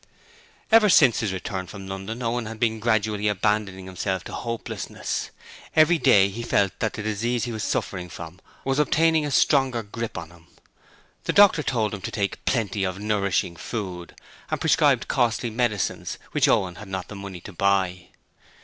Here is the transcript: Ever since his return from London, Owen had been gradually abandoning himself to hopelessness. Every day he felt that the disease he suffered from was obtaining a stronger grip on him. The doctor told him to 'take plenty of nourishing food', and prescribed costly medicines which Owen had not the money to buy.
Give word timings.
Ever 0.71 0.89
since 0.89 1.19
his 1.19 1.31
return 1.31 1.67
from 1.67 1.85
London, 1.85 2.23
Owen 2.23 2.47
had 2.47 2.59
been 2.59 2.79
gradually 2.79 3.27
abandoning 3.27 3.85
himself 3.85 4.23
to 4.23 4.33
hopelessness. 4.33 5.29
Every 5.75 5.99
day 5.99 6.27
he 6.29 6.41
felt 6.41 6.71
that 6.79 6.93
the 6.93 7.03
disease 7.03 7.43
he 7.43 7.59
suffered 7.59 8.11
from 8.11 8.41
was 8.65 8.79
obtaining 8.79 9.27
a 9.27 9.29
stronger 9.29 9.83
grip 9.83 10.17
on 10.17 10.31
him. 10.31 10.47
The 11.25 11.33
doctor 11.33 11.61
told 11.61 11.93
him 11.93 12.01
to 12.01 12.09
'take 12.09 12.43
plenty 12.45 12.83
of 12.83 12.97
nourishing 12.97 13.55
food', 13.57 14.15
and 14.49 14.59
prescribed 14.59 15.07
costly 15.07 15.51
medicines 15.51 16.17
which 16.31 16.47
Owen 16.47 16.77
had 16.77 16.87
not 16.87 17.07
the 17.07 17.15
money 17.15 17.39
to 17.41 17.53
buy. 17.53 18.07